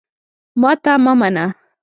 ماته 0.61 0.93
مه 1.03 1.13
منه! 1.19 1.45